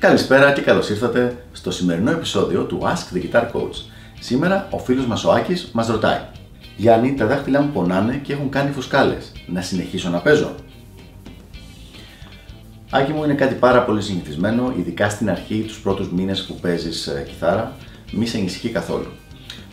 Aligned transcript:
Καλησπέρα 0.00 0.52
και 0.52 0.60
καλώς 0.60 0.90
ήρθατε 0.90 1.44
στο 1.52 1.70
σημερινό 1.70 2.10
επεισόδιο 2.10 2.64
του 2.64 2.80
Ask 2.82 3.16
the 3.16 3.22
Guitar 3.22 3.42
Coach. 3.42 3.74
Σήμερα 4.20 4.68
ο 4.70 4.78
φίλος 4.78 5.06
μας 5.06 5.24
ο 5.24 5.32
Άκης 5.32 5.70
μας 5.72 5.86
ρωτάει 5.88 6.20
Γιάννη, 6.76 7.14
τα 7.14 7.26
δάχτυλά 7.26 7.60
μου 7.60 7.70
πονάνε 7.70 8.20
και 8.22 8.32
έχουν 8.32 8.50
κάνει 8.50 8.70
φουσκάλες. 8.70 9.32
Να 9.46 9.60
συνεχίσω 9.60 10.10
να 10.10 10.18
παίζω. 10.18 10.54
Άκη 12.90 13.12
μου 13.12 13.24
είναι 13.24 13.34
κάτι 13.34 13.54
πάρα 13.54 13.84
πολύ 13.84 14.02
συνηθισμένο, 14.02 14.74
ειδικά 14.78 15.08
στην 15.08 15.30
αρχή, 15.30 15.64
τους 15.66 15.80
πρώτους 15.80 16.12
μήνες 16.12 16.44
που 16.44 16.54
παίζεις 16.54 17.06
ε, 17.06 17.24
κιθάρα, 17.28 17.76
μη 18.12 18.26
σε 18.26 18.38
ενισχύει 18.38 18.68
καθόλου. 18.68 19.08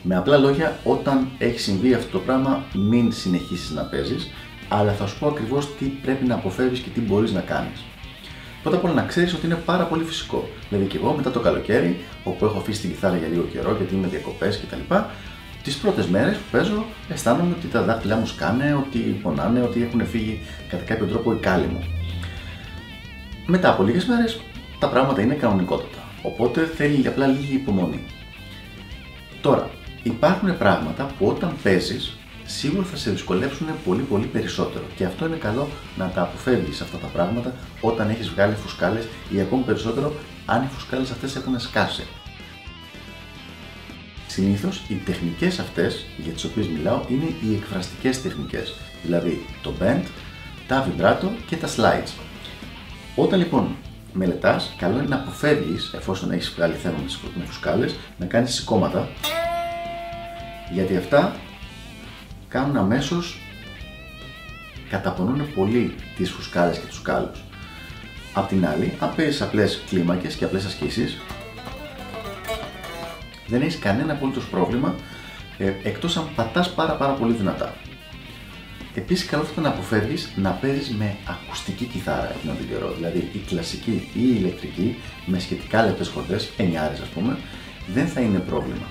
Με 0.04 0.16
απλά 0.16 0.38
λόγια, 0.38 0.78
όταν 0.84 1.28
έχει 1.38 1.60
συμβεί 1.60 1.94
αυτό 1.94 2.12
το 2.12 2.20
πράγμα, 2.20 2.64
μην 2.74 3.12
συνεχίσεις 3.12 3.72
να 3.72 3.84
παίζεις, 3.84 4.28
αλλά 4.70 4.92
θα 4.92 5.08
σου 5.08 5.20
πω 5.20 5.28
ακριβώς 5.28 5.76
τι 5.78 5.86
πρέπει 5.86 6.26
να 6.26 6.36
αποφεύγεις 6.36 6.80
και 6.80 6.90
τι 6.94 7.00
μπορείς 7.00 7.32
να 7.32 7.42
κάνεις. 7.42 7.84
Πρώτα 8.62 8.78
απ' 8.78 8.84
όλα 8.84 8.94
να 8.94 9.04
ξέρεις 9.04 9.34
ότι 9.34 9.46
είναι 9.46 9.56
πάρα 9.56 9.84
πολύ 9.84 10.04
φυσικό. 10.04 10.50
Δηλαδή 10.70 10.88
και 10.88 10.98
εγώ 10.98 11.12
μετά 11.12 11.32
το 11.32 11.40
καλοκαίρι, 11.40 12.00
όπου 12.24 12.46
έχω 12.46 12.58
αφήσει 12.58 12.82
την 12.82 12.90
κιθάρα 12.90 13.18
για 13.18 13.28
λίγο 13.28 13.44
καιρό, 13.44 13.76
γιατί 13.78 13.96
είμαι 13.96 14.08
διακοπές 14.08 14.60
κτλ. 14.60 14.96
Τις 15.64 15.78
πρώτες 15.78 16.08
μέρες 16.08 16.36
που 16.36 16.44
παίζω, 16.52 16.86
αισθάνομαι 17.10 17.56
ότι 17.58 17.68
τα 17.68 17.82
δάχτυλά 17.82 18.16
μου 18.16 18.26
σκάνε, 18.26 18.74
ότι 18.74 19.00
πονάνε, 19.00 19.62
ότι 19.62 19.84
έχουν 19.84 20.06
φύγει 20.06 20.40
κατά 20.70 20.84
κάποιο 20.84 21.06
τρόπο 21.06 21.34
οι 21.34 21.36
κάλλοι 21.36 21.66
μου. 21.66 21.84
Μετά 23.46 23.70
από 23.70 23.84
λίγες 23.84 24.06
μέρες 24.06 24.42
τα 24.80 24.90
πράγματα 24.90 25.22
είναι 25.22 25.34
κανονικότατα. 25.34 26.04
Οπότε 26.22 26.66
θέλει 26.66 27.08
απλά 27.08 27.28
λίγη 27.28 27.54
υπομονή. 27.54 28.06
Τώρα, 29.42 29.70
υπάρχουν 30.04 30.58
πράγματα 30.58 31.10
που 31.18 31.28
όταν 31.28 31.54
παίζεις 31.64 32.18
σίγουρα 32.48 32.86
θα 32.86 32.96
σε 32.96 33.12
δυσκολέψουν 33.12 33.68
πολύ 33.86 34.02
πολύ 34.02 34.26
περισσότερο. 34.26 34.84
Και 34.96 35.06
αυτό 35.06 35.26
είναι 35.26 35.36
καλό 35.36 35.68
να 35.98 36.10
τα 36.10 36.22
αποφεύγεις 36.22 36.82
αυτά 36.82 36.98
τα 36.98 37.08
πράγματα 37.08 37.54
όταν 37.82 38.10
έχεις 38.10 38.30
βγάλει 38.30 38.56
φουσκάλες 38.56 39.08
ή 39.30 39.40
ακόμη 39.40 39.64
περισσότερο 39.64 40.14
αν 40.46 40.64
οι 40.64 40.68
φουσκάλες 40.68 41.12
αυτές 41.12 41.36
έχουν 41.36 41.60
σκάσει. 41.60 42.04
Συνήθως 44.28 44.82
οι 44.88 44.94
τεχνικές 44.94 45.60
αυτές 45.60 46.06
για 46.18 46.34
τις 46.34 46.44
οποίες 46.44 46.68
μιλάω 46.68 47.02
είναι 47.10 47.26
οι 47.44 47.56
εκφραστικές 47.56 48.22
τεχνικές, 48.22 48.76
δηλαδή 49.04 49.46
το 49.62 49.74
bend, 49.82 50.04
τα 50.68 50.88
vibrato 50.88 51.28
και 51.48 51.56
τα 51.56 51.68
slides. 51.68 52.12
Όταν 53.16 53.40
λοιπόν 53.40 53.76
μελετάς, 54.14 54.74
καλό 54.78 54.98
είναι 54.98 55.08
να 55.08 55.16
αποφεύγεις, 55.16 55.94
εφόσον 55.96 56.32
έχεις 56.32 56.54
βγάλει 56.56 56.76
θέμα 56.76 56.96
με 57.38 57.46
φουσκάλες, 57.46 57.96
να 58.18 58.26
κάνεις 58.26 58.54
σηκώματα, 58.54 59.10
γιατί 60.72 60.96
αυτά 60.96 61.36
κάνουν 62.50 62.78
αμέσως 62.78 63.40
καταπονούν 64.90 65.54
πολύ 65.54 65.96
τις 66.16 66.32
φουσκάλε 66.32 66.72
και 66.72 66.88
τους 66.88 67.02
κάλου. 67.02 67.32
Απ' 68.34 68.48
την 68.48 68.68
άλλη, 68.68 68.94
αν 69.00 69.16
παίζει 69.16 69.44
απλές 69.44 69.84
κλίμακες 69.90 70.36
και 70.36 70.46
απλές 70.46 70.66
ασκήσεις, 70.66 71.22
δεν 73.48 73.62
έχεις 73.62 73.80
κανένα 73.80 74.14
απολύτως 74.14 74.46
πρόβλημα 74.46 74.96
ε, 75.58 75.74
εκτός 75.84 76.18
αν 76.18 76.30
πατάς 76.36 76.74
πάρα, 76.74 76.94
πάρα 76.94 77.14
πολύ 77.14 77.34
δυνατά. 77.34 77.76
Επίσης, 78.96 79.26
καλό 79.26 79.44
θα 79.44 79.50
ήταν 79.52 79.64
να 79.64 79.70
αποφεύγεις 79.70 80.32
να 80.36 80.52
παίζεις 80.52 80.90
με 80.90 81.16
ακουστική 81.28 81.86
κιθάρα 81.86 82.34
εκείνο 82.38 82.54
τον 82.54 82.68
καιρό. 82.68 82.94
Δηλαδή, 82.96 83.30
η 83.34 83.38
κλασική 83.48 84.10
ή 84.14 84.22
η 84.22 84.36
ηλεκτρική 84.40 84.96
με 85.26 85.40
σχετικά 85.40 85.86
λεπτές 85.86 86.08
χορδέ, 86.08 86.40
9 86.58 87.02
ας 87.02 87.10
πούμε, 87.10 87.38
δεν 87.94 88.08
θα 88.08 88.22
είναι 88.22 88.40
πρόβλημα. 88.40 88.88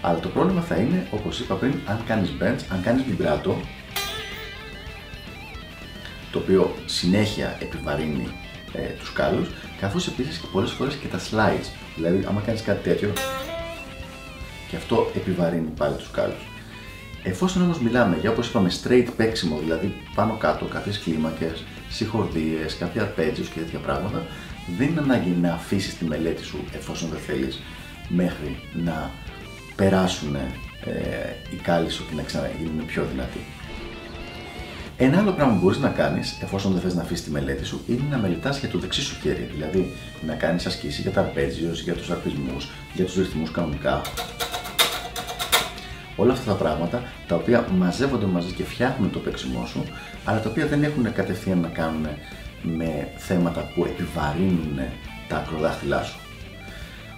Αλλά 0.00 0.18
το 0.18 0.28
πρόβλημα 0.28 0.60
θα 0.60 0.76
είναι, 0.76 1.06
όπως 1.10 1.40
είπα 1.40 1.54
πριν, 1.54 1.74
αν 1.86 2.02
κάνεις 2.06 2.30
bends, 2.40 2.60
αν 2.72 2.82
κάνεις 2.82 3.04
vibrato, 3.10 3.52
το 6.32 6.38
οποίο 6.38 6.74
συνέχεια 6.86 7.56
επιβαρύνει 7.60 8.28
ε, 8.72 8.80
τους 8.80 9.12
κάλους, 9.12 9.48
καθώς 9.80 10.06
επίσης 10.06 10.38
και 10.38 10.46
πολλές 10.52 10.70
φορές 10.70 10.94
και 10.94 11.06
τα 11.08 11.18
slides. 11.18 11.66
Δηλαδή, 11.96 12.24
άμα 12.28 12.40
κάνεις 12.40 12.62
κάτι 12.62 12.82
τέτοιο, 12.82 13.12
και 14.68 14.76
αυτό 14.76 15.10
επιβαρύνει 15.14 15.68
πάλι 15.76 15.96
τους 15.96 16.10
κάλους. 16.10 16.46
Εφόσον 17.22 17.62
όμως 17.62 17.80
μιλάμε 17.80 18.16
για 18.20 18.30
όπως 18.30 18.48
είπαμε 18.48 18.70
straight 18.82 19.06
παίξιμο, 19.16 19.58
δηλαδή 19.58 19.94
πάνω 20.14 20.36
κάτω 20.36 20.64
κάποιες 20.64 20.98
κλίμακες, 20.98 21.64
συγχορδίες, 21.88 22.76
κάποια 22.76 23.02
arpeggios 23.02 23.46
και 23.54 23.60
τέτοια 23.60 23.78
πράγματα, 23.78 24.26
δεν 24.78 24.88
είναι 24.88 25.00
ανάγκη 25.00 25.30
να 25.40 25.52
αφήσεις 25.52 25.98
τη 25.98 26.04
μελέτη 26.04 26.44
σου 26.44 26.64
εφόσον 26.72 27.08
δεν 27.08 27.18
θέλεις 27.18 27.62
μέχρι 28.08 28.58
να 28.72 29.10
περάσουν 29.78 30.34
ε, 30.34 30.90
οι 31.50 31.56
κάλλοι 31.56 31.90
σου 31.90 32.06
και 32.08 32.14
να 32.14 32.22
ξαναγίνουν 32.22 32.86
πιο 32.86 33.04
δυνατοί. 33.10 33.40
Ένα 34.96 35.18
άλλο 35.18 35.32
πράγμα 35.32 35.52
που 35.52 35.60
μπορείς 35.60 35.78
να 35.78 35.88
κάνεις, 35.88 36.38
εφόσον 36.42 36.72
δεν 36.72 36.80
θες 36.80 36.94
να 36.94 37.02
αφήσεις 37.02 37.24
τη 37.24 37.30
μελέτη 37.30 37.64
σου, 37.64 37.80
είναι 37.86 38.02
να 38.10 38.18
μελετάς 38.18 38.58
για 38.58 38.68
το 38.68 38.78
δεξί 38.78 39.02
σου 39.02 39.16
χέρι. 39.20 39.50
Δηλαδή 39.52 39.92
να 40.26 40.34
κάνεις 40.34 40.66
ασκήσεις 40.66 40.98
για 40.98 41.10
τα 41.10 41.20
αρπέτζιο, 41.20 41.70
για 41.72 41.94
τους 41.94 42.10
αρπισμούς, 42.10 42.68
για 42.94 43.04
τους 43.04 43.14
ρυθμούς 43.14 43.50
κανονικά. 43.50 44.02
Όλα 46.16 46.32
αυτά 46.32 46.52
τα 46.52 46.56
πράγματα 46.58 47.02
τα 47.28 47.34
οποία 47.34 47.66
μαζεύονται 47.76 48.26
μαζί 48.26 48.52
και 48.52 48.64
φτιάχνουν 48.64 49.10
το 49.10 49.18
παίξιμό 49.18 49.66
σου, 49.66 49.84
αλλά 50.24 50.40
τα 50.40 50.50
οποία 50.50 50.66
δεν 50.66 50.82
έχουν 50.82 51.12
κατευθείαν 51.12 51.58
να 51.60 51.68
κάνουν 51.68 52.06
με 52.62 53.08
θέματα 53.16 53.70
που 53.74 53.84
επιβαρύνουν 53.84 54.78
τα 55.28 55.36
ακροδάχτυλά 55.36 56.02
σου. 56.02 56.18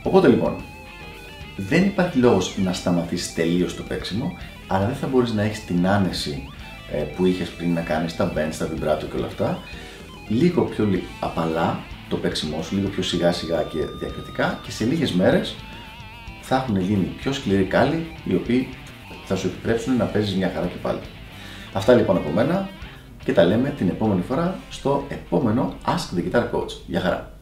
Οπότε 0.03 0.28
λοιπόν, 0.28 0.54
δεν 1.69 1.84
υπάρχει 1.84 2.19
λόγος 2.19 2.56
να 2.65 2.72
σταματήσεις 2.72 3.34
τελείως 3.34 3.76
το 3.76 3.82
παίξιμο, 3.82 4.32
αλλά 4.66 4.87
δεν 4.87 4.94
θα 4.94 5.06
μπορείς 5.06 5.32
να 5.32 5.43
έχεις 5.43 5.65
την 5.65 5.87
άνεση 5.87 6.48
ε, 6.93 6.97
που 6.97 7.25
είχες 7.25 7.48
πριν 7.48 7.72
να 7.72 7.81
κάνεις 7.81 8.16
τα 8.16 8.32
bends, 8.32 8.54
τα 8.59 8.69
vibrato 8.69 9.04
και 9.10 9.16
όλα 9.16 9.26
αυτά, 9.26 9.59
λίγο 10.28 10.62
πιο 10.62 10.88
απαλά 11.21 11.81
το 12.09 12.16
παίξιμό 12.16 12.62
σου, 12.62 12.75
λίγο 12.75 12.88
πιο 12.88 13.03
σιγά 13.03 13.32
σιγά 13.32 13.62
και 13.62 13.78
διακριτικά 13.98 14.59
και 14.62 14.71
σε 14.71 14.84
λίγες 14.84 15.12
μέρες 15.12 15.54
θα 16.41 16.56
έχουν 16.56 16.81
γίνει 16.81 17.04
πιο 17.04 17.32
σκληροί 17.32 17.65
κάλλοι 17.65 18.06
οι 18.25 18.34
οποίοι 18.34 18.69
θα 19.25 19.37
σου 19.37 19.47
επιτρέψουν 19.47 19.97
να 19.97 20.04
παίζεις 20.04 20.34
μια 20.34 20.50
χαρά 20.54 20.66
και 20.66 20.78
πάλι. 20.82 21.00
Αυτά 21.72 21.94
λοιπόν 21.94 22.16
από 22.16 22.31
μένα 22.31 22.69
και 23.25 23.32
τα 23.32 23.44
λέμε 23.44 23.75
την 23.77 23.88
επόμενη 23.88 24.22
φορά 24.22 24.59
στο 24.71 25.04
επόμενο 25.09 25.75
Ask 25.87 26.19
the 26.19 26.32
Guitar 26.32 26.42
Coach. 26.42 26.71
Γεια 26.87 27.00
χαρά! 27.00 27.40